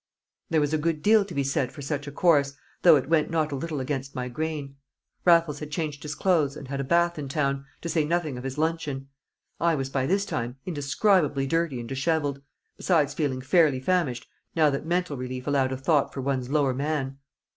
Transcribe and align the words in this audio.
There 0.49 0.61
was 0.61 0.73
a 0.73 0.79
good 0.79 1.03
deal 1.03 1.23
to 1.23 1.33
be 1.35 1.43
said 1.43 1.71
for 1.71 1.83
such 1.83 2.07
a 2.07 2.11
course, 2.11 2.55
though 2.81 2.95
it 2.95 3.07
went 3.07 3.29
not 3.29 3.51
a 3.51 3.55
little 3.55 3.79
against 3.79 4.15
my 4.15 4.29
grain. 4.29 4.75
Raffles 5.25 5.59
had 5.59 5.69
changed 5.69 6.01
his 6.01 6.15
clothes 6.15 6.57
and 6.57 6.69
had 6.69 6.79
a 6.79 6.83
bath 6.83 7.19
in 7.19 7.29
town, 7.29 7.65
to 7.81 7.87
say 7.87 8.03
nothing 8.03 8.35
of 8.35 8.43
his 8.43 8.57
luncheon. 8.57 9.09
I 9.59 9.75
was 9.75 9.91
by 9.91 10.07
this 10.07 10.25
time 10.25 10.55
indescribably 10.65 11.45
dirty 11.45 11.79
and 11.79 11.87
dishevelled, 11.87 12.41
besides 12.77 13.13
feeling 13.13 13.41
fairly 13.41 13.79
famished 13.79 14.27
now 14.55 14.71
that 14.71 14.87
mental 14.87 15.17
relief 15.17 15.45
allowed 15.45 15.71
a 15.71 15.77
thought 15.77 16.11
for 16.15 16.21
one's 16.21 16.49
lower 16.49 16.73
man. 16.73 17.19